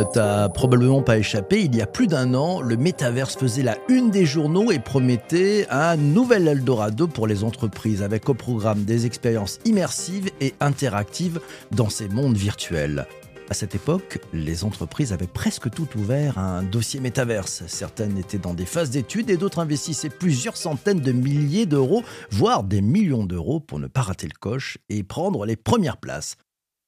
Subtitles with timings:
[0.00, 3.76] Ne t'a probablement pas échappé, il y a plus d'un an, le métaverse faisait la
[3.90, 9.04] une des journaux et promettait un nouvel Eldorado pour les entreprises avec au programme des
[9.04, 11.38] expériences immersives et interactives
[11.70, 13.06] dans ces mondes virtuels.
[13.50, 17.64] À cette époque, les entreprises avaient presque tout ouvert à un dossier métaverse.
[17.66, 22.62] Certaines étaient dans des phases d'études et d'autres investissaient plusieurs centaines de milliers d'euros, voire
[22.62, 26.36] des millions d'euros pour ne pas rater le coche et prendre les premières places.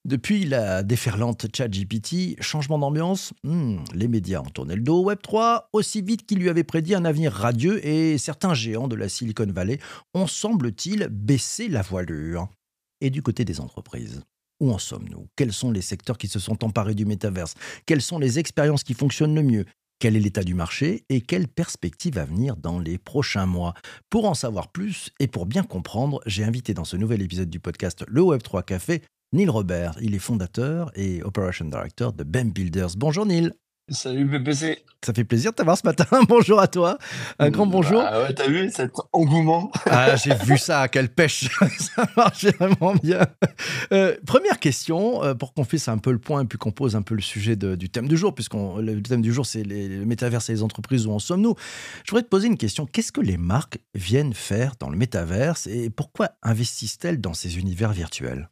[0.05, 5.05] Depuis la déferlante ChatGPT, changement d'ambiance, hmm, les médias ont tourné le dos.
[5.05, 8.97] Au Web3 aussi vite qu'il lui avait prédit un avenir radieux et certains géants de
[8.97, 9.79] la Silicon Valley
[10.15, 12.49] ont, semble-t-il, baissé la voilure.
[13.01, 14.23] Et du côté des entreprises
[14.59, 15.29] où en sommes-nous?
[15.37, 17.55] Quels sont les secteurs qui se sont emparés du métaverse?
[17.85, 19.67] Quelles sont les expériences qui fonctionnent le mieux?
[19.99, 21.05] Quel est l'état du marché?
[21.11, 23.75] Et quelles perspectives à venir dans les prochains mois?
[24.09, 27.61] Pour en savoir plus et pour bien comprendre, j'ai invité dans ce nouvel épisode du
[27.61, 29.97] podcast Le Web3 Café Neil Robert.
[30.03, 32.91] Il est fondateur et Operation Director de BEM Builders.
[32.97, 33.51] Bonjour Neil.
[33.89, 34.85] Salut PPC.
[35.05, 36.07] Ça fait plaisir de t'avoir ce matin.
[36.29, 36.99] bonjour à toi.
[37.39, 38.01] Un grand bonjour.
[38.01, 39.73] Ah ouais, t'as vu cet engouement?
[39.87, 40.87] Ah, j'ai vu ça.
[40.89, 41.49] Quelle pêche.
[41.79, 43.27] ça marchait vraiment bien.
[43.93, 46.95] Euh, première question, euh, pour qu'on fasse un peu le point et puis qu'on pose
[46.95, 50.05] un peu le sujet du thème du jour, puisque le thème du jour, c'est le
[50.05, 51.55] métaverse et les entreprises, où en sommes-nous?
[52.05, 52.87] Je voudrais te poser une question.
[52.87, 57.93] Qu'est-ce que les marques viennent faire dans le métaverse et pourquoi investissent-elles dans ces univers
[57.93, 58.49] virtuels?
[58.49, 58.52] bah,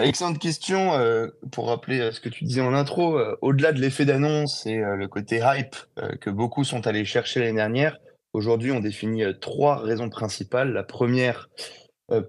[0.00, 0.94] excellente question.
[0.94, 4.66] Euh, pour rappeler euh, ce que tu disais en intro, euh, au-delà de l'effet d'annonce
[4.66, 5.76] et le côté hype
[6.20, 7.98] que beaucoup sont allés chercher l'année dernière,
[8.32, 10.72] aujourd'hui on définit trois raisons principales.
[10.72, 11.50] La première,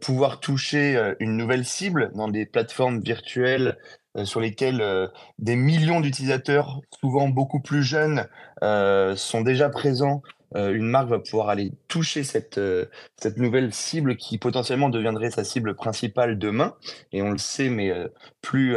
[0.02, 3.78] pouvoir toucher une nouvelle cible dans des plateformes virtuelles
[4.24, 5.10] sur lesquelles
[5.40, 8.28] des millions d'utilisateurs, souvent beaucoup plus jeunes,
[8.62, 10.22] sont déjà présents
[10.56, 12.86] une marque va pouvoir aller toucher cette, euh,
[13.18, 16.76] cette nouvelle cible qui potentiellement deviendrait sa cible principale demain.
[17.12, 18.08] Et on le sait, mais euh,
[18.42, 18.76] plus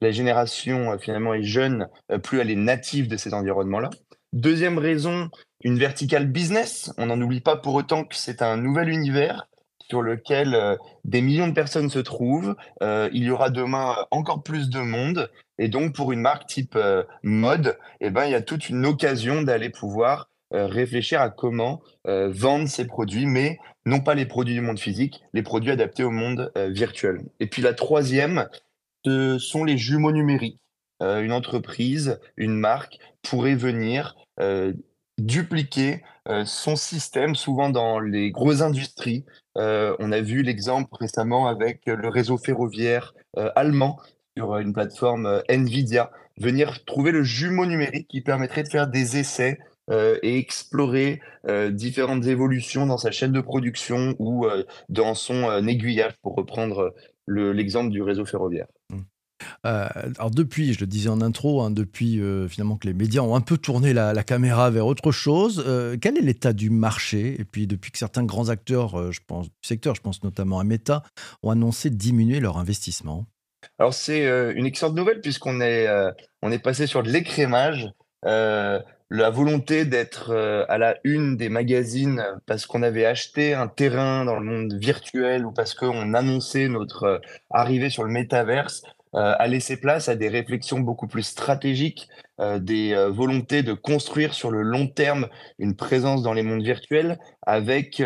[0.00, 1.88] la génération finalement est jeune,
[2.22, 3.90] plus elle est native de ces environnements-là.
[4.32, 5.30] Deuxième raison,
[5.62, 6.92] une verticale business.
[6.98, 9.48] On n'en oublie pas pour autant que c'est un nouvel univers
[9.88, 12.54] sur lequel des millions de personnes se trouvent.
[12.82, 15.30] il y aura demain encore plus de monde.
[15.58, 16.78] Et donc, pour une marque type
[17.22, 21.82] mode, eh ben, il y a toute une occasion d'aller pouvoir euh, réfléchir à comment
[22.06, 26.04] euh, vendre ces produits, mais non pas les produits du monde physique, les produits adaptés
[26.04, 27.22] au monde euh, virtuel.
[27.40, 28.48] Et puis la troisième,
[29.04, 30.60] ce sont les jumeaux numériques.
[31.00, 34.16] une entreprise, une marque pourrait venir
[35.18, 36.02] dupliquer
[36.44, 39.24] son système, souvent dans les grosses industries.
[39.54, 43.14] on a vu l'exemple récemment avec le réseau ferroviaire
[43.54, 44.00] allemand
[44.36, 49.58] sur une plateforme Nvidia, venir trouver le jumeau numérique qui permettrait de faire des essais
[49.88, 55.64] euh, et explorer euh, différentes évolutions dans sa chaîne de production ou euh, dans son
[55.64, 56.92] aiguillage, pour reprendre
[57.28, 58.66] l'exemple du réseau ferroviaire.
[58.90, 59.02] Mmh.
[59.62, 63.40] alors depuis, je le disais en intro, hein, depuis finalement que les médias ont un
[63.40, 65.64] peu tourné la, caméra vers autre chose,
[66.00, 67.40] quel est l'état du marché?
[67.40, 70.64] Et puis depuis que certains grands acteurs, je pense, du secteur, je pense notamment à
[70.64, 71.02] Meta,
[71.42, 73.26] ont annoncé diminuer leur investissement
[73.78, 74.24] Alors c'est
[74.54, 75.86] une excellente nouvelle puisqu'on est,
[76.42, 77.90] on est passé sur de l'écrémage
[79.10, 84.24] la volonté d'être euh, à la une des magazines parce qu'on avait acheté un terrain
[84.24, 87.18] dans le monde virtuel ou parce qu'on annonçait notre euh,
[87.50, 88.82] arrivée sur le métaverse
[89.16, 94.62] a laissé place à des réflexions beaucoup plus stratégiques, des volontés de construire sur le
[94.62, 95.28] long terme
[95.58, 98.02] une présence dans les mondes virtuels avec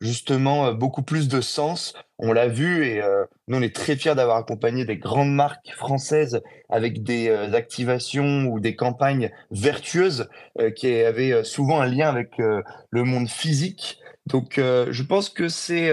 [0.00, 4.14] justement beaucoup plus de sens on l'a vu et euh, nous, on est très fiers
[4.14, 6.40] d'avoir accompagné des grandes marques françaises
[6.70, 10.28] avec des euh, activations ou des campagnes vertueuses
[10.58, 13.98] euh, qui avaient souvent un lien avec le monde physique.
[14.26, 15.92] Donc, je pense que c'est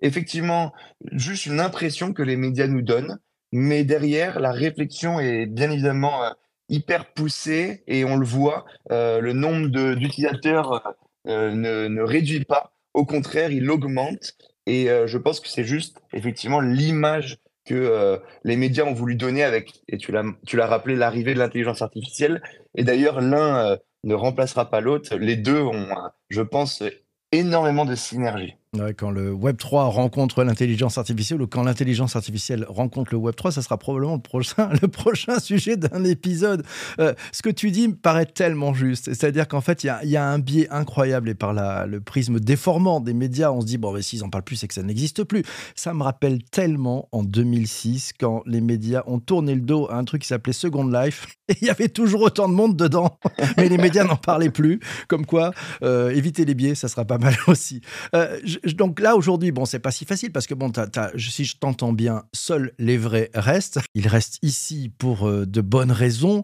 [0.00, 0.72] effectivement
[1.10, 3.18] juste une impression que les médias nous donnent,
[3.54, 6.20] mais derrière, la réflexion est bien évidemment
[6.68, 12.74] hyper poussée et on le voit, le nombre d'utilisateurs ne, ne réduit pas.
[12.94, 14.34] Au contraire, il augmente.
[14.66, 19.16] Et euh, je pense que c'est juste effectivement l'image que euh, les médias ont voulu
[19.16, 22.42] donner avec, et tu l'as rappelé, l'arrivée de l'intelligence artificielle.
[22.74, 25.16] Et d'ailleurs, l'un euh, ne remplacera pas l'autre.
[25.16, 25.88] Les deux ont,
[26.28, 26.82] je pense,
[27.32, 28.54] énormément de synergie
[28.96, 33.52] quand le Web 3 rencontre l'intelligence artificielle ou quand l'intelligence artificielle rencontre le Web 3,
[33.52, 36.64] ça sera probablement le prochain, le prochain sujet d'un épisode.
[37.00, 39.06] Euh, ce que tu dis me paraît tellement juste.
[39.06, 41.52] C'est-à-dire qu'en fait, il y, a, un biais incroyable et par
[41.86, 44.68] le prisme déformant des médias, on se dit, bon, mais s'ils en parlent plus, c'est
[44.68, 45.42] que ça n'existe plus.
[45.74, 50.04] Ça me rappelle tellement en 2006 quand les médias ont tourné le dos à un
[50.04, 53.18] truc qui s'appelait Second Life et il y avait toujours autant de monde dedans,
[53.56, 54.80] mais les médias n'en parlaient plus.
[55.08, 55.52] Comme quoi,
[55.82, 57.80] euh, éviter les biais, ça sera pas mal aussi.
[58.14, 58.38] Euh,
[58.74, 60.72] donc là, aujourd'hui, bon, c'est pas si facile parce que, bon,
[61.16, 63.80] si je t'entends bien, seuls les vrais restent.
[63.94, 66.42] Ils restent ici pour euh, de bonnes raisons.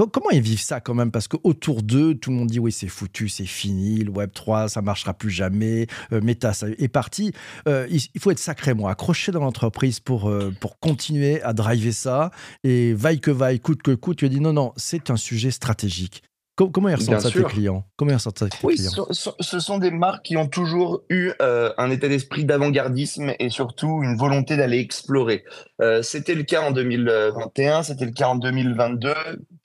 [0.00, 1.10] Euh, comment ils vivent ça quand même?
[1.10, 4.68] Parce qu'autour d'eux, tout le monde dit oui, c'est foutu, c'est fini, le Web 3,
[4.68, 7.32] ça marchera plus jamais, Meta, ça est parti.
[7.66, 12.30] il, faut être sacrément accroché dans l'entreprise pour, pour continuer à driver ça.
[12.64, 15.50] Et vaille que vaille, coûte que coûte, tu as dit non, non, c'est un sujet
[15.50, 16.22] stratégique.
[16.54, 17.84] Comment ils ressentent ça tes clients?
[17.96, 19.06] Comment ils ressentent ça tes oui, clients?
[19.10, 24.02] ce, sont des marques qui ont toujours eu euh, un état d'esprit d'avant-gardisme et surtout
[24.02, 25.44] une volonté d'aller explorer.
[25.80, 29.14] Euh, c'était le cas en 2021, c'était le cas en 2022,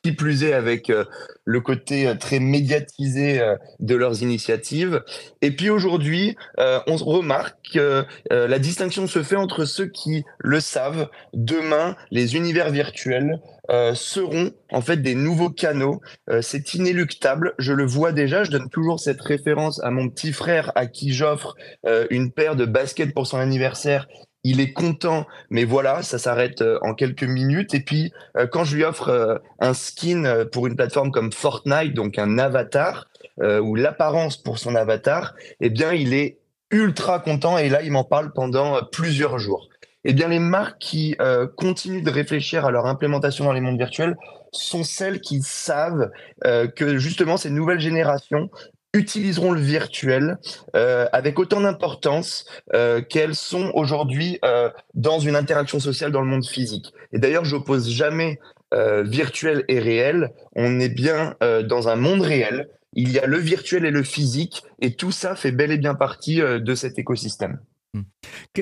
[0.03, 1.05] qui plus est avec euh,
[1.45, 3.41] le côté très médiatisé
[3.79, 5.03] de leurs initiatives.
[5.41, 11.09] Et puis aujourd'hui, on remarque que la distinction se fait entre ceux qui le savent.
[11.33, 13.39] Demain, les univers virtuels
[13.69, 15.99] euh, seront en fait des nouveaux canaux.
[16.29, 18.45] Euh, c'est inéluctable, je le vois déjà.
[18.45, 21.55] Je donne toujours cette référence à mon petit frère à qui j'offre
[21.85, 24.07] euh, une paire de baskets pour son anniversaire.
[24.49, 27.73] Il est content, mais voilà, ça s'arrête en quelques minutes.
[27.73, 28.13] Et puis,
[28.51, 33.07] quand je lui offre un skin pour une plateforme comme Fortnite, donc un avatar,
[33.41, 36.37] ou l'apparence pour son avatar, eh bien, il est
[36.71, 37.57] ultra content.
[37.57, 39.67] Et là, il m'en parle pendant plusieurs jours.
[40.09, 43.77] Eh bien, les marques qui euh, continuent de réfléchir à leur implémentation dans les mondes
[43.77, 44.15] virtuels
[44.53, 46.11] sont celles qui savent
[46.45, 48.49] euh, que justement ces nouvelles générations
[48.93, 50.37] utiliseront le virtuel
[50.75, 52.45] euh, avec autant d'importance
[53.09, 54.39] qu'elles sont aujourd'hui
[54.93, 56.93] dans une interaction sociale dans le monde physique.
[57.11, 58.39] Et d'ailleurs, j'oppose jamais
[58.71, 60.31] virtuel et réel.
[60.55, 62.69] On est bien dans un monde réel.
[62.93, 65.95] Il y a le virtuel et le physique, et tout ça fait bel et bien
[65.95, 67.59] partie de cet écosystème.
[67.93, 68.01] Mmh.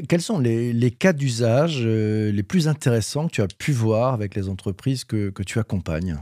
[0.07, 4.36] quels sont les, cas d'usage euh, les plus intéressants que tu as pu voir avec
[4.36, 6.19] les entreprises que, tu accompagnes?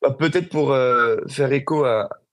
[0.00, 1.84] Bah, Peut-être pour euh, faire écho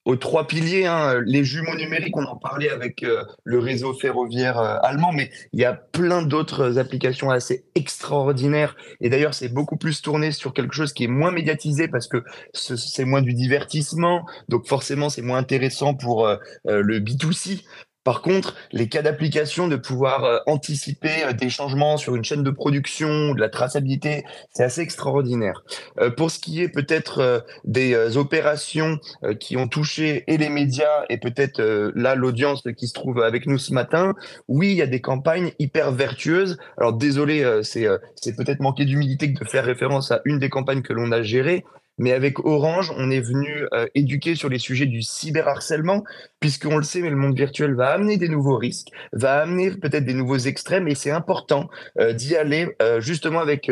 [0.07, 4.57] aux trois piliers, hein, les jumeaux numériques, on en parlait avec euh, le réseau ferroviaire
[4.57, 8.77] allemand, mais il y a plein d'autres applications assez extraordinaires.
[9.01, 12.23] Et d'ailleurs, c'est beaucoup plus tourné sur quelque chose qui est moins médiatisé parce que
[12.53, 16.25] c'est moins du divertissement, donc forcément c'est moins intéressant pour
[16.65, 17.63] le B2C.
[18.07, 22.41] Par contre, les cas d'application de pouvoir euh, anticiper euh, des changements sur une chaîne
[22.41, 25.65] de production, de la traçabilité, c'est assez extraordinaire.
[25.99, 28.97] Euh, pour ce qui est peut-être des opérations
[29.41, 31.61] qui ont touché et les médias et peut-être
[31.95, 34.13] là l'audience qui se trouve avec nous ce matin,
[34.47, 36.57] oui, il y a des campagnes hyper vertueuses.
[36.77, 40.93] Alors désolé, c'est peut-être manquer d'humilité que de faire référence à une des campagnes que
[40.93, 41.65] l'on a gérées,
[41.97, 46.03] mais avec Orange, on est venu euh, éduquer sur les sujets du cyberharcèlement,
[46.39, 50.05] puisqu'on le sait, mais le monde virtuel va amener des nouveaux risques, va amener peut-être
[50.05, 53.71] des nouveaux extrêmes, et c'est important euh, d'y aller euh, justement avec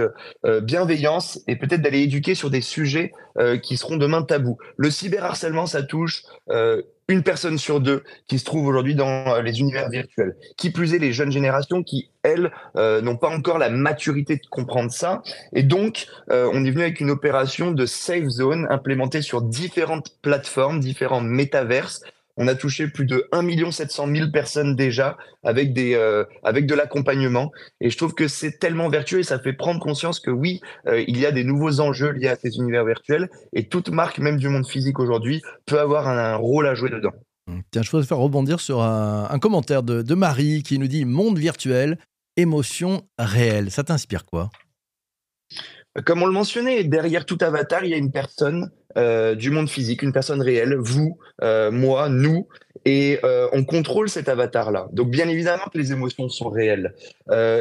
[0.63, 3.11] bienveillance et peut-être d'aller éduquer sur des sujets
[3.61, 4.57] qui seront demain tabous.
[4.77, 6.23] Le cyberharcèlement, ça touche
[7.07, 10.35] une personne sur deux qui se trouve aujourd'hui dans euh, les univers virtuels.
[10.57, 14.45] Qui plus est, les jeunes générations qui, elles, euh, n'ont pas encore la maturité de
[14.49, 15.21] comprendre ça.
[15.53, 20.15] Et donc, euh, on est venu avec une opération de safe zone implémentée sur différentes
[20.21, 22.01] plateformes, différents métaverses,
[22.37, 26.75] on a touché plus de 1 700 000 personnes déjà avec, des, euh, avec de
[26.75, 27.51] l'accompagnement.
[27.81, 31.03] Et je trouve que c'est tellement vertueux et ça fait prendre conscience que oui, euh,
[31.07, 34.37] il y a des nouveaux enjeux liés à ces univers virtuels et toute marque, même
[34.37, 37.13] du monde physique aujourd'hui, peut avoir un, rôle à jouer dedans.
[37.71, 41.37] Tiens, je voudrais faire rebondir sur un, commentaire de, de Marie qui nous dit Monde
[41.37, 41.97] virtuel,
[42.37, 43.71] émotion réelle.
[43.71, 44.49] Ça t'inspire quoi?
[46.03, 49.69] Comme on le mentionnait, derrière tout avatar, il y a une personne euh, du monde
[49.69, 52.47] physique, une personne réelle, vous, euh, moi, nous,
[52.85, 54.87] et euh, on contrôle cet avatar-là.
[54.93, 56.93] Donc bien évidemment que les émotions sont réelles,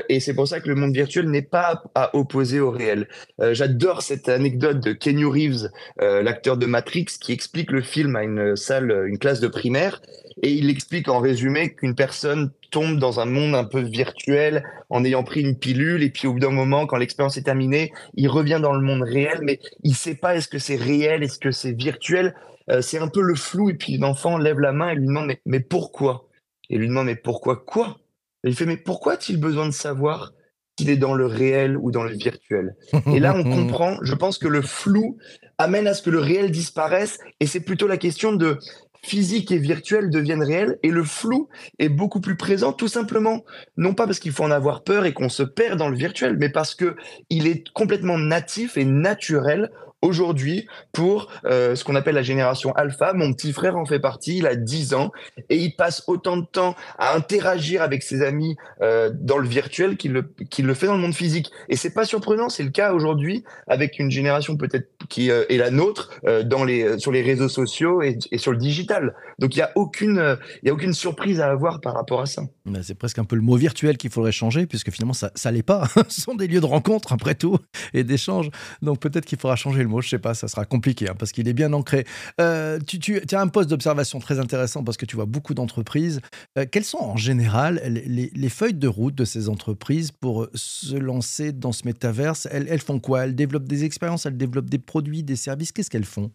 [0.08, 3.08] et c'est pour ça que le monde virtuel n'est pas à opposer au réel.
[3.52, 8.56] J'adore cette anecdote de Kenny Reeves, l'acteur de Matrix, qui explique le film à une
[8.56, 10.00] salle, une classe de primaire,
[10.42, 15.04] et il explique en résumé qu'une personne tombe dans un monde un peu virtuel en
[15.04, 18.28] ayant pris une pilule et puis au bout d'un moment, quand l'expérience est terminée, il
[18.28, 21.52] revient dans le monde réel, mais il sait pas est-ce que c'est réel, est-ce que
[21.52, 22.34] c'est virtuel.
[22.70, 25.26] Euh, c'est un peu le flou et puis l'enfant lève la main et lui demande
[25.26, 26.28] mais, mais pourquoi?
[26.70, 27.98] Et lui demande mais pourquoi quoi?
[28.44, 30.32] Et Il fait mais pourquoi a-t-il besoin de savoir
[30.78, 32.74] s'il est dans le réel ou dans le virtuel?
[33.12, 35.18] Et là, on comprend, je pense que le flou
[35.58, 38.58] amène à ce que le réel disparaisse et c'est plutôt la question de
[39.04, 43.44] physique et virtuel deviennent réels et le flou est beaucoup plus présent tout simplement
[43.76, 46.38] non pas parce qu'il faut en avoir peur et qu'on se perd dans le virtuel
[46.38, 46.96] mais parce que
[47.28, 49.70] il est complètement natif et naturel
[50.04, 53.12] aujourd'hui pour euh, ce qu'on appelle la génération alpha.
[53.14, 55.10] Mon petit frère en fait partie, il a 10 ans
[55.48, 59.96] et il passe autant de temps à interagir avec ses amis euh, dans le virtuel
[59.96, 61.50] qu'il le, fait dans le monde physique.
[61.68, 65.56] Et c'est pas surprenant, c'est le cas aujourd'hui avec une génération peut-être qui euh, est
[65.56, 66.10] la nôtre
[66.44, 69.14] dans les, sur les réseaux sociaux et sur le digital.
[69.38, 70.36] Donc il y a aucune, euh,
[70.66, 72.42] a aucune surprise à avoir par rapport à ça.
[72.64, 75.50] Mais C'est presque un peu le mot virtuel qu'il faudrait changer, puisque finalement, ça ça
[75.50, 75.88] l'est pas.
[76.08, 77.58] Ce sont des lieux de rencontre, après tout,
[77.92, 78.50] et d'échange.
[78.82, 81.32] Donc peut-être qu'il faudra changer le mot, je sais pas, ça sera compliqué, hein, parce
[81.32, 82.04] qu'il est bien ancré.
[82.40, 86.20] Euh, tu, as un poste d'observation très intéressant, parce que tu vois beaucoup d'entreprises.
[86.58, 90.48] Euh, quelles sont en général les, les- les feuilles de route de ces entreprises pour
[90.54, 92.46] se lancer dans ce métaverse?
[92.50, 93.24] Elles font quoi?
[93.24, 95.72] Elles développent des expériences, elles développent des produits, des services?
[95.72, 96.30] Qu'est-ce qu'elles font?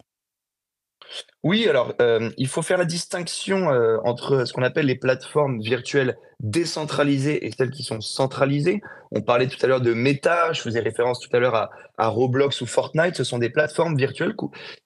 [1.42, 5.60] Oui, alors euh, il faut faire la distinction euh, entre ce qu'on appelle les plateformes
[5.60, 8.82] virtuelles décentralisées et celles qui sont centralisées.
[9.12, 12.62] On parlait tout à l'heure de Meta, je faisais référence tout à l'heure à, Roblox
[12.62, 13.14] ou Fortnite.
[13.16, 14.34] Ce sont des plateformes virtuelles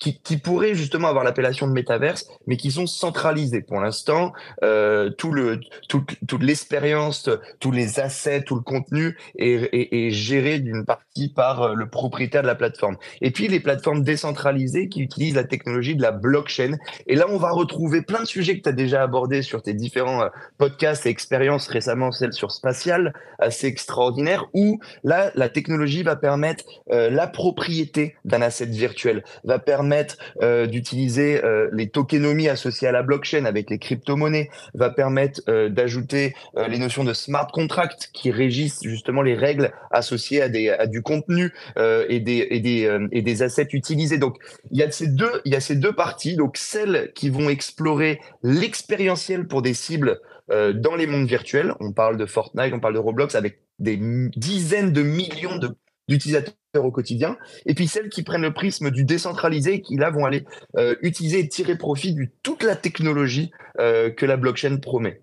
[0.01, 3.63] qui, pourraient justement avoir l'appellation de métaverse, mais qui sont centralisées.
[3.63, 4.33] Pour l'instant,
[4.65, 7.31] euh, toute l'expérience,
[7.61, 12.49] tous les assets, tout le contenu est, est- géré d'une partie par le propriétaire de
[12.49, 12.97] la plateforme.
[13.21, 16.44] Et puis les plateformes décentralisées qui utilisent la technologie de la blockchain.
[17.07, 19.75] Et là, on va retrouver plein de sujets que tu as déjà abordés sur tes
[19.75, 26.03] différents euh, podcasts et expériences, récemment celle sur spatial, assez extraordinaire, où là, la technologie
[26.03, 31.41] va permettre euh, la propriété d'un asset virtuel, va permettre euh, d'utiliser
[31.73, 36.35] les tokenomies associées à la blockchain avec les crypto-monnaies, va permettre d'ajouter
[36.69, 42.21] les notions de smart contract qui régissent justement les règles associées à, du contenu et,
[42.21, 44.19] des, et, des, et des assets utilisés.
[44.19, 44.37] Donc,
[44.71, 46.34] il y a ces deux, il y a ces deux parties.
[46.37, 51.75] Donc, celles qui vont explorer l'expérientiel pour des cibles euh, dans les mondes virtuels.
[51.81, 53.99] On parle de Fortnite, on parle de Roblox avec des
[54.37, 55.59] dizaines de millions
[56.07, 57.38] d'utilisateurs au quotidien.
[57.64, 60.45] Et puis celles qui prennent le prisme du décentralisé qui là vont aller
[60.76, 65.23] euh, utiliser et tirer profit de toute la technologie euh, que la blockchain promet.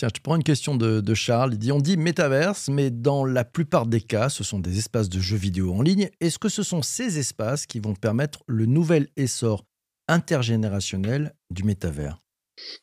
[0.00, 1.52] Tiens, je prends une question de, de Charles.
[1.52, 5.10] Il dit On dit métaverse, mais dans la plupart des cas, ce sont des espaces
[5.10, 6.08] de jeux vidéo en ligne.
[6.20, 9.66] Est-ce que ce sont ces espaces qui vont permettre le nouvel essor
[10.10, 12.20] intergénérationnel du métavers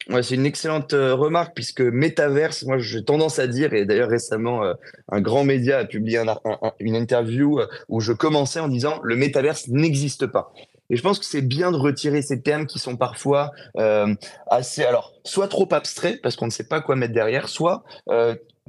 [0.10, 4.10] Ouais, c'est une excellente euh, remarque puisque métaverse, moi j'ai tendance à dire, et d'ailleurs
[4.10, 4.74] récemment euh,
[5.10, 6.20] un grand média a publié
[6.80, 10.52] une interview euh, où je commençais en disant le métaverse n'existe pas.
[10.90, 13.52] Et je pense que c'est bien de retirer ces termes qui sont parfois
[14.50, 17.84] assez, alors soit trop abstraits parce qu'on ne sait pas quoi mettre derrière, soit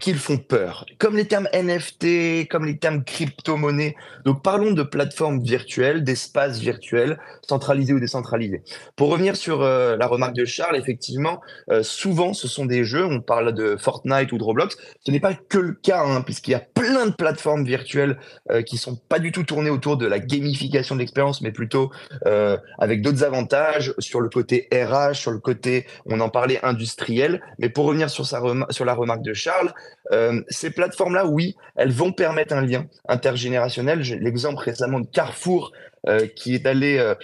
[0.00, 3.96] qu'ils font peur, comme les termes NFT, comme les termes crypto-monnaie.
[4.24, 8.62] Donc parlons de plateformes virtuelles, d'espaces virtuels, centralisés ou décentralisés.
[8.96, 11.40] Pour revenir sur euh, la remarque de Charles, effectivement,
[11.70, 15.20] euh, souvent ce sont des jeux, on parle de Fortnite ou de Roblox, ce n'est
[15.20, 18.18] pas que le cas, hein, puisqu'il y a plein de plateformes virtuelles
[18.50, 21.90] euh, qui sont pas du tout tournées autour de la gamification de l'expérience, mais plutôt
[22.26, 27.42] euh, avec d'autres avantages sur le côté RH, sur le côté, on en parlait, industriel.
[27.58, 29.72] Mais pour revenir sur, sa sur la remarque de Charles,
[30.12, 34.02] euh, ces plateformes-là, oui, elles vont permettre un lien intergénérationnel.
[34.02, 35.72] J'ai l'exemple récemment de Carrefour
[36.08, 37.14] euh, qui est allé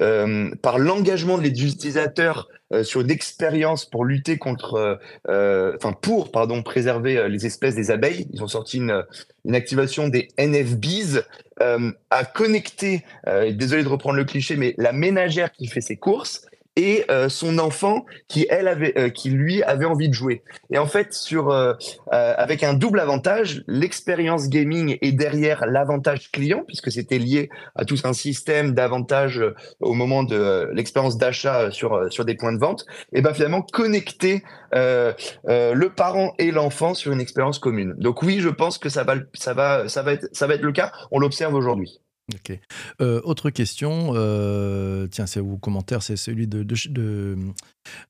[0.00, 2.48] euh, par l'engagement des utilisateurs
[2.82, 8.26] sur une expérience pour lutter contre, enfin pour, pardon, préserver les espèces des abeilles.
[8.32, 9.04] Ils ont sorti une,
[9.44, 11.22] une activation des NFBs
[11.60, 13.04] à connecter,
[13.52, 17.58] désolé de reprendre le cliché, mais la ménagère qui fait ses courses et euh, son
[17.58, 20.42] enfant qui elle avait euh, qui lui avait envie de jouer.
[20.70, 21.74] Et en fait sur euh,
[22.12, 27.84] euh, avec un double avantage l'expérience gaming est derrière l'avantage client puisque c'était lié à
[27.84, 32.52] tout un système d'avantages euh, au moment de euh, l'expérience d'achat sur sur des points
[32.52, 37.94] de vente et ben finalement connecter le parent et l'enfant sur une expérience commune.
[37.98, 40.62] Donc oui je pense que ça va ça va ça va être ça va être
[40.62, 40.90] le cas.
[41.12, 42.00] On l'observe aujourd'hui
[42.32, 42.58] Ok.
[43.02, 47.36] Euh, autre question, euh, tiens, c'est au commentaire, c'est celui de, de,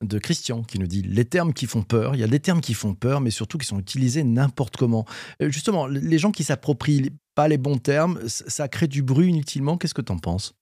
[0.03, 2.15] de, Christian qui nous dit les termes qui font peur.
[2.15, 5.05] Il y a des termes qui font peur, mais surtout qui sont utilisés n'importe comment.
[5.43, 9.77] Euh, justement, les gens qui s'approprient pas les bons termes, ça crée du bruit inutilement.
[9.77, 10.55] Qu'est-ce que tu en penses?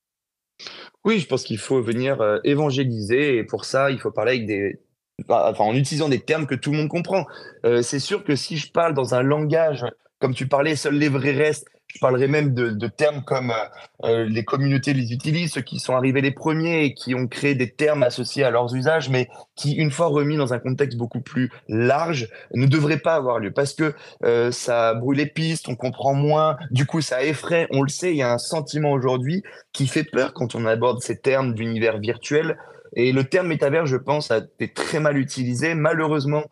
[1.05, 4.81] Oui, je pense qu'il faut venir évangéliser et pour ça, il faut parler avec des,
[5.29, 7.27] enfin, en utilisant des termes que tout le monde comprend.
[7.83, 9.85] C'est sûr que si je parle dans un langage,
[10.21, 14.25] comme tu parlais, seuls les vrais restent, je parlerai même de, termes comme euh, euh,
[14.25, 17.71] les communautés les utilisent, ceux qui sont arrivés les premiers et qui ont créé des
[17.71, 21.51] termes associés à leurs usages, mais qui, une fois remis dans un contexte beaucoup plus
[21.69, 23.95] large, ne devraient pas avoir lieu parce que
[24.25, 28.13] euh, ça brûle les pistes, on comprend moins, du coup ça effraie, on le sait,
[28.13, 31.99] il y a un sentiment aujourd'hui qui fait peur quand on aborde ces termes d'univers
[31.99, 32.57] virtuel.
[32.95, 35.75] Et le terme métavers, je pense, a été très mal utilisé.
[35.75, 36.45] Malheureusement,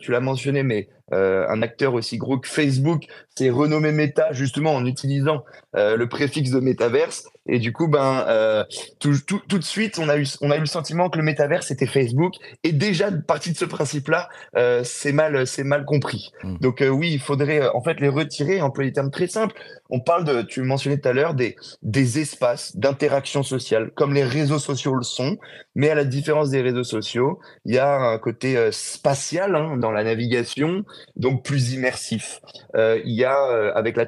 [0.00, 3.04] tu l'as mentionné, mais un acteur aussi gros que Facebook
[3.36, 7.24] s'est renommé Meta justement en utilisant le préfixe de métaverse.
[7.48, 8.64] Et du coup, ben, euh,
[9.00, 11.24] tout, tout, tout, de suite, on a, eu, on a eu le sentiment que le
[11.24, 12.34] métavers, c'était Facebook.
[12.62, 16.30] Et déjà, partie de ce principe-là, euh, c'est mal, c'est mal compris.
[16.42, 16.58] Hmm.
[16.60, 19.56] Donc euh, oui, il faudrait en fait les retirer, employer des termes très simples.
[19.88, 24.24] On parle de, tu mentionnais tout à l'heure, des, des espaces d'interaction sociale, comme les
[24.24, 25.38] réseaux sociaux le sont.
[25.74, 29.92] Mais à la différence des réseaux sociaux, il y a un côté spatial hein, dans
[29.92, 30.84] la navigation,
[31.16, 32.40] donc plus immersif.
[32.74, 34.06] il y a, avec la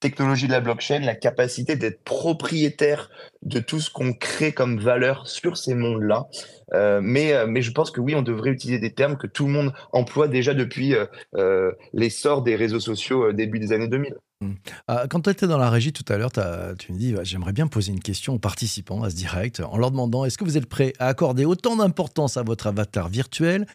[0.00, 3.10] technologie, de la blockchain, la capacité d'être propriétaire
[3.42, 6.26] de tout ce qu'on crée comme valeur sur ces mondes-là.
[6.74, 9.52] Euh, mais, euh, je pense que oui, on devrait utiliser des termes que tout le
[9.52, 10.94] monde emploie déjà depuis
[11.34, 14.14] euh, l'essor des réseaux sociaux début des années 2000.
[14.40, 14.52] Mmh.
[14.86, 16.30] Ah, quand tu étais dans la régie tout à l'heure,
[16.78, 19.90] tu me dis j'aimerais bien poser une question aux participants à ce direct en leur
[19.90, 23.66] demandant est-ce que vous êtes prêts à accorder autant d'importance à votre avatar virtuel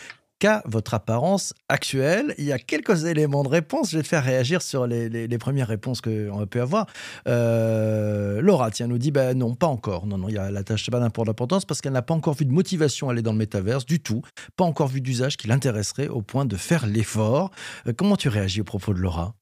[0.66, 2.34] votre apparence actuelle.
[2.38, 3.92] Il y a quelques éléments de réponse.
[3.92, 6.88] Je vais te faire réagir sur les, premières réponses qu'on peut avoir.
[7.28, 10.06] Euh, Laura, tiens, nous dit ben non, pas encore.
[10.06, 12.46] Non, non, il y a la tâche pas d'importance parce qu'elle n'a pas encore vu
[12.46, 14.22] de motivation aller dans le métaverse du tout.
[14.56, 17.52] Pas encore vu d'usage qui l'intéresserait au point de faire l'effort.
[17.88, 19.34] Euh, comment tu réagis au propos de Laura?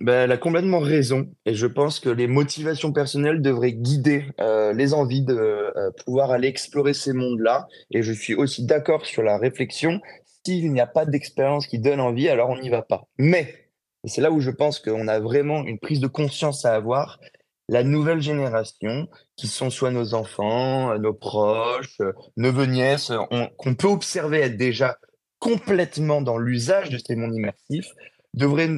[0.00, 4.72] Ben, elle a complètement raison et je pense que les motivations personnelles devraient guider euh,
[4.72, 5.72] les envies de
[6.04, 7.66] pouvoir aller explorer ces mondes-là.
[7.90, 10.00] Et je suis aussi d'accord sur la réflexion.
[10.44, 13.08] S'il n'y a pas d'expérience qui donne envie, alors on n'y va pas.
[13.18, 13.68] Mais,
[14.04, 17.20] et c'est là où je pense qu'on a vraiment une prise de conscience à avoir,
[17.68, 22.00] la nouvelle génération, qui sont soit nos enfants, nos proches,
[22.36, 23.12] neveux, nièces,
[23.56, 24.98] qu'on peut observer être déjà
[25.38, 27.92] complètement dans l'usage de ces mondes immersifs,
[28.34, 28.70] devrait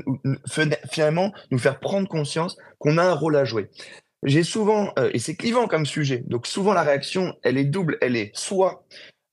[0.90, 3.71] finalement nous faire prendre conscience qu'on a un rôle à jouer.
[4.25, 7.99] J'ai souvent, euh, et c'est clivant comme sujet, donc souvent la réaction, elle est double,
[8.00, 8.87] elle est soit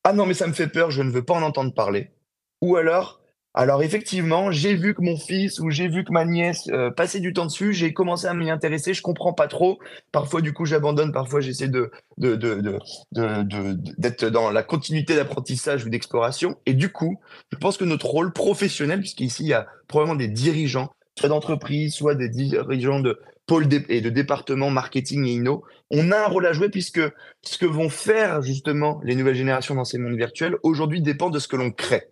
[0.03, 2.11] ah non mais ça me fait peur, je ne veux pas en entendre parler,
[2.61, 3.19] ou alors
[3.55, 7.19] alors effectivement, j'ai vu que mon fils ou j'ai vu que ma nièce euh, passait
[7.19, 9.79] du temps dessus, j'ai commencé à m'y intéresser, je comprends pas trop.
[10.11, 16.57] Parfois du coup j'abandonne, parfois j'essaie de, d'être dans la continuité d'apprentissage ou d'exploration.
[16.67, 17.19] Et du coup,
[17.51, 21.95] je pense que notre rôle professionnel, puisqu'ici il y a probablement des dirigeants, soit d'entreprise,
[21.95, 26.45] soit des dirigeants de pôle et de département marketing et inno, on a un rôle
[26.45, 27.01] à jouer puisque
[27.41, 31.39] ce que vont faire justement les nouvelles générations dans ces mondes virtuels aujourd'hui dépend de
[31.39, 32.09] ce que l'on crée.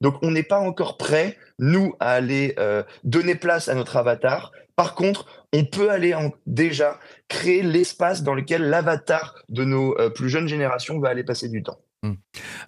[0.00, 4.52] Donc, on n'est pas encore prêt, nous, à aller euh, donner place à notre avatar.
[4.76, 6.14] Par contre, on peut aller
[6.46, 11.48] déjà créer l'espace dans lequel l'avatar de nos euh, plus jeunes générations va aller passer
[11.48, 11.78] du temps.
[12.02, 12.14] Mmh.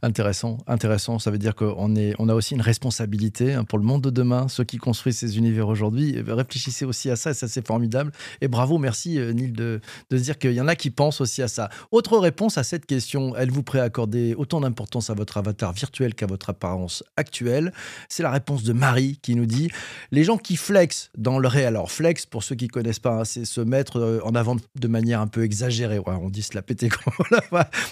[0.02, 1.18] Intéressant, intéressant.
[1.18, 4.10] Ça veut dire qu'on est, on a aussi une responsabilité hein, pour le monde de
[4.10, 6.20] demain, ceux qui construisent ces univers aujourd'hui.
[6.26, 8.12] Réfléchissez aussi à ça, et ça c'est formidable.
[8.42, 11.48] Et bravo, merci euh, Neil de, dire qu'il y en a qui pensent aussi à
[11.48, 11.70] ça.
[11.92, 16.14] Autre réponse à cette question, êtes-vous prêt à accorder autant d'importance à votre avatar virtuel
[16.14, 17.72] qu'à votre apparence actuelle?
[18.10, 19.70] C'est la réponse de Marie qui nous dit
[20.10, 21.68] les gens qui flexent dans le réel.
[21.68, 24.88] Alors flex, pour ceux qui connaissent pas, hein, c'est se mettre euh, en avant de
[24.88, 26.00] manière un peu exagérée.
[26.04, 26.90] on dit se la péter.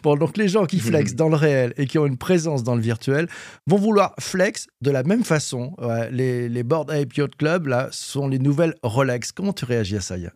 [0.03, 2.83] bon, donc les gens qui flexent dans réel et qui ont une présence dans le
[2.83, 3.29] virtuel
[3.67, 5.77] vont vouloir flex de la même façon.
[6.11, 9.33] les, les Board Ape Yacht Club, là, sont les nouvelles Rolex.
[9.33, 10.33] Comment tu réagis à ça, Yann?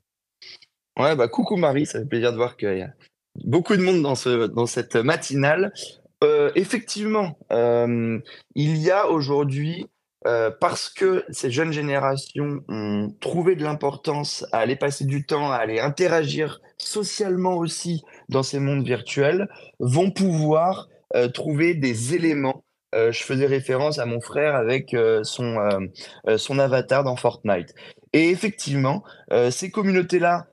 [0.99, 2.91] Ouais, bah coucou Marie, ça fait plaisir de voir qu'il y a
[3.45, 5.73] beaucoup de monde dans, ce, dans cette matinale.
[6.23, 8.19] Euh, effectivement, euh,
[8.55, 9.87] il y a aujourd'hui,
[10.27, 15.51] euh, parce que ces jeunes générations ont trouvé de l'importance à aller passer du temps,
[15.51, 22.65] à aller interagir socialement aussi dans ces mondes virtuels, vont pouvoir euh, trouver des éléments.
[22.95, 25.59] Euh, je faisais référence à mon frère avec euh, son,
[26.37, 27.75] son avatar dans Fortnite.
[28.13, 29.03] Et effectivement,
[29.51, 30.47] ces communautés-là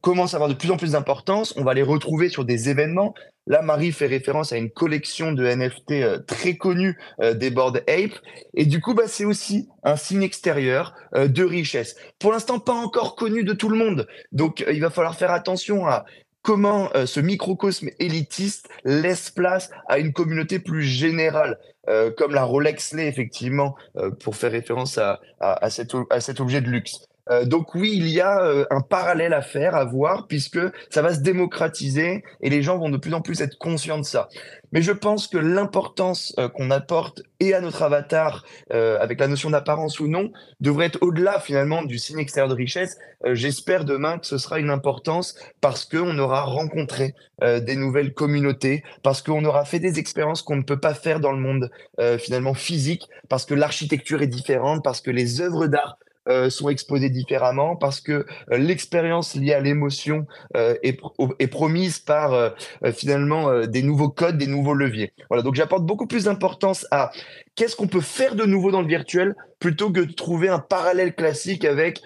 [0.00, 1.52] commencent à avoir de plus en plus d'importance.
[1.58, 3.12] On va les retrouver sur des événements.
[3.46, 6.98] Là, Marie fait référence à une collection de NFT très connue
[7.34, 8.18] des Bored Ape.
[8.54, 11.94] Et du coup, bah, c'est aussi un signe extérieur de richesse.
[12.18, 14.06] Pour l'instant, pas encore connu de tout le monde.
[14.32, 16.06] Donc, il va falloir faire attention à
[16.48, 21.58] comment euh, ce microcosme élitiste laisse place à une communauté plus générale,
[21.90, 25.20] euh, comme la Rolex l'est effectivement, euh, pour faire référence à,
[25.68, 27.06] cet, objet de luxe.
[27.44, 30.60] Donc oui, il y a un parallèle à faire, à voir, puisque
[30.90, 34.04] ça va se démocratiser et les gens vont de plus en plus être conscients de
[34.04, 34.28] ça.
[34.72, 39.28] Mais je pense que l'importance euh, qu'on apporte et à notre avatar, euh, avec la
[39.28, 42.98] notion d'apparence ou non, devrait être au-delà finalement du signe extérieur de richesse.
[43.24, 48.82] Euh, j'espère demain que ce sera une importance parce qu'on aura rencontré des nouvelles communautés,
[49.04, 51.70] parce qu'on aura fait des expériences qu'on ne peut pas faire dans le monde
[52.18, 57.10] finalement physique, parce que l'architecture est différente, parce que les œuvres d'art euh, sont exposés
[57.10, 61.00] différemment, parce que euh, l'expérience liée à l'émotion euh, est,
[61.38, 62.54] est, promise par
[62.92, 65.12] finalement des nouveaux codes, des nouveaux leviers.
[65.28, 67.10] Voilà, donc j'apporte beaucoup plus d'importance à
[67.54, 71.14] qu'est-ce qu'on peut faire de nouveau dans le virtuel plutôt que de trouver un parallèle
[71.14, 72.00] classique avec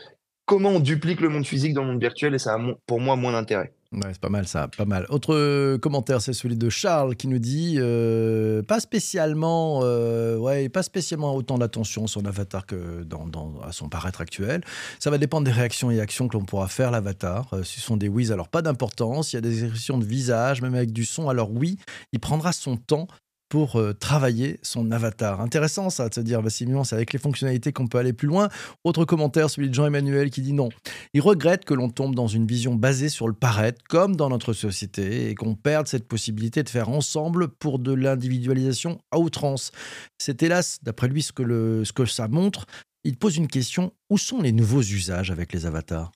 [0.47, 3.17] comment on duplique le monde physique dans le monde virtuel et ça a pour moi
[3.17, 3.73] moins d'intérêt.
[3.93, 5.05] Ouais, c'est pas mal ça, pas mal.
[5.11, 10.71] Autre euh, commentaire, c'est celui de Charles qui nous dit euh, pas spécialement, euh, ouais,
[10.71, 14.63] pas spécialement autant d'attention sur l'avatar que dans, à son paraître actuel.
[14.99, 17.51] Ça va dépendre des réactions et actions que l'on pourra faire l'avatar.
[17.65, 19.35] Si ce sont des oui, alors pas d'importance.
[19.35, 21.77] Il y a des expressions de visage, même avec du son, alors oui,
[22.13, 23.09] il prendra son temps
[23.53, 25.43] pour euh, travailler son avatar.
[25.43, 28.49] Intéressant ça, de se dire, bah, c'est avec les fonctionnalités qu'on peut aller plus loin.
[28.83, 30.71] Autre commentaire, celui de Jean-Emmanuel qui dit non.
[31.13, 34.55] Il regrette que l'on tombe dans une vision basée sur le paraître, comme dans notre
[34.55, 39.71] société, et qu'on perde cette possibilité de faire ensemble pour de l'individualisation à outrance.
[40.17, 42.65] C'est hélas, d'après lui, ce que, le, ce que ça montre.
[43.05, 46.11] Il pose une question, où sont les nouveaux usages avec les avatars?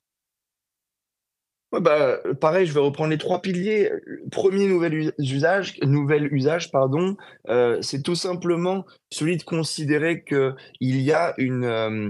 [1.73, 3.91] Ouais, bah, pareil, je vais reprendre les trois piliers.
[4.31, 7.17] Premier nouvel usage, nouvel usage, pardon,
[7.49, 12.09] euh, c'est tout simplement celui de considérer qu'il y a une, euh,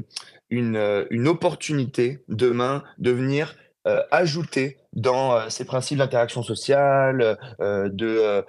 [0.52, 3.56] une, euh, opportunité demain de venir
[3.88, 8.44] euh, ajouter dans euh, ces principes d'interaction sociale, euh, de,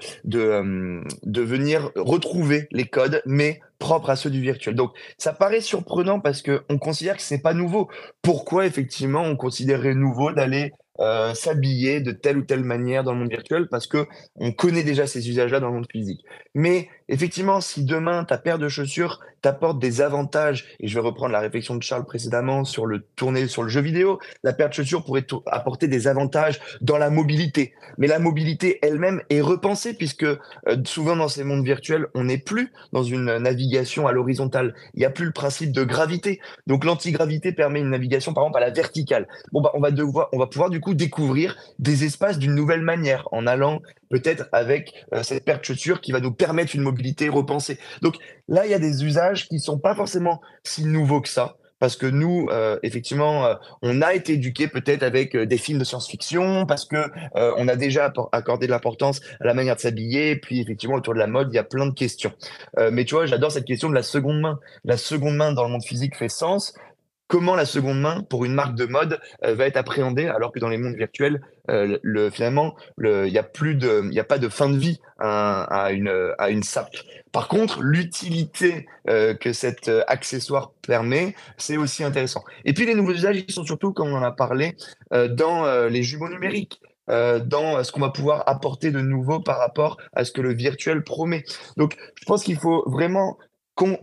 [1.43, 4.75] venir retrouver les codes, mais propres à ceux du virtuel.
[4.75, 7.89] Donc, ça paraît surprenant parce qu'on considère que ce n'est pas nouveau.
[8.21, 13.19] Pourquoi, effectivement, on considérerait nouveau d'aller euh, s'habiller de telle ou telle manière dans le
[13.19, 14.07] monde virtuel parce que
[14.37, 16.25] on connaît déjà ces usages-là dans le monde physique.
[16.55, 21.33] Mais effectivement, si demain ta paire de chaussures t'apporte des avantages, et je vais reprendre
[21.33, 24.75] la réflexion de Charles précédemment sur le tourner sur le jeu vidéo, la paire de
[24.75, 27.73] chaussures pourrait apporter des avantages dans la mobilité.
[27.99, 30.37] Mais la mobilité elle-même est repensée puisque euh,
[30.85, 34.75] souvent dans ces mondes virtuels, on n'est plus dans une navigation à l'horizontale.
[34.95, 36.41] Il n'y a plus le principe de gravité.
[36.67, 39.29] Donc l'antigravité permet une navigation par exemple à la verticale.
[39.53, 39.91] Bon bah on va
[40.33, 45.07] on va pouvoir du coup découvrir des espaces d'une nouvelle manière en allant peut-être avec
[45.15, 47.79] euh, cette paire de chaussures qui va nous permettre une mobilité repensée.
[48.03, 48.17] Donc
[48.49, 51.57] là, il y a des usages qui sont pas forcément si nouveaux que ça.
[51.81, 55.85] Parce que nous, euh, effectivement, euh, on a été éduqués peut-être avec des films de
[55.85, 56.97] science-fiction, parce que
[57.37, 60.35] on a déjà accordé de l'importance à la manière de s'habiller.
[60.35, 62.33] Puis effectivement, autour de la mode, il y a plein de questions.
[62.91, 64.59] mais tu vois, j'adore cette question de la seconde main.
[64.85, 66.75] La seconde main dans le monde physique fait sens
[67.29, 70.59] comment la seconde main pour une marque de mode euh, va être appréhendée alors que
[70.59, 74.39] dans les mondes virtuels euh, le, finalement il n'y a plus de il a pas
[74.39, 76.97] de fin de vie à, une à une sape
[77.31, 83.13] par contre l'utilité euh, que cet accessoire permet c'est aussi intéressant et puis les nouveaux
[83.13, 84.77] usages ils sont surtout comme on en a parlé
[85.11, 90.25] dans les jumeaux numériques dans ce qu'on va pouvoir apporter de nouveau par rapport à
[90.25, 91.43] ce que le virtuel promet.
[91.79, 93.39] Donc, je pense qu'il faut vraiment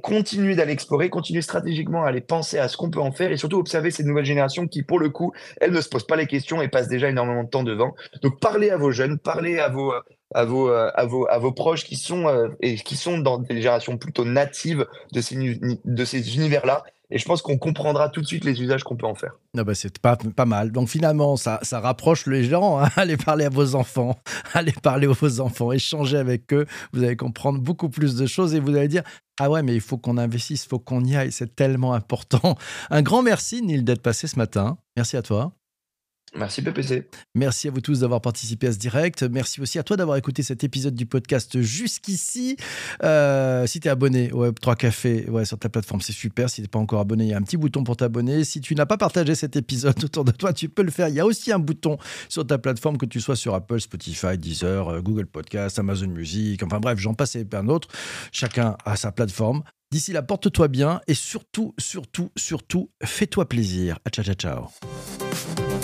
[0.01, 3.37] continuer d'aller explorer, continuer stratégiquement à aller penser à ce qu'on peut en faire et
[3.37, 6.27] surtout observer ces nouvelles générations qui, pour le coup, elles ne se posent pas les
[6.27, 7.93] questions et passent déjà énormément de temps devant.
[8.21, 9.93] Donc, parlez à vos jeunes, parlez à vos,
[10.33, 13.55] à vos, à vos, à vos proches qui sont, euh, et qui sont dans des
[13.55, 18.25] générations plutôt natives de ces, de ces univers-là et je pense qu'on comprendra tout de
[18.25, 19.37] suite les usages qu'on peut en faire.
[19.57, 20.71] Ah bah c'est pas, pas mal.
[20.71, 22.79] Donc finalement, ça, ça rapproche les gens.
[22.79, 22.89] Hein.
[22.95, 24.19] Allez parler à vos enfants,
[24.53, 26.65] allez parler à vos enfants, échanger avec eux.
[26.93, 29.03] Vous allez comprendre beaucoup plus de choses et vous allez dire
[29.39, 32.57] Ah ouais, mais il faut qu'on investisse, il faut qu'on y aille, c'est tellement important.
[32.89, 34.77] Un grand merci, Neil, d'être passé ce matin.
[34.95, 35.53] Merci à toi.
[36.37, 37.07] Merci PPC.
[37.33, 39.23] Merci à vous tous d'avoir participé à ce direct.
[39.23, 42.57] Merci aussi à toi d'avoir écouté cet épisode du podcast jusqu'ici.
[43.03, 46.49] Euh, si tu es abonné au Web3 Café ouais, sur ta plateforme, c'est super.
[46.49, 48.43] Si tu n'es pas encore abonné, il y a un petit bouton pour t'abonner.
[48.43, 51.07] Si tu n'as pas partagé cet épisode autour de toi, tu peux le faire.
[51.07, 51.97] Il y a aussi un bouton
[52.29, 56.61] sur ta plateforme, que tu sois sur Apple, Spotify, Deezer, euh, Google Podcast, Amazon Music,
[56.63, 57.87] enfin bref, j'en passe et plein d'autres.
[58.31, 59.63] Chacun a sa plateforme.
[59.91, 63.99] D'ici là, porte-toi bien et surtout, surtout, surtout, fais-toi plaisir.
[64.11, 65.74] Ciao, ciao, ciao.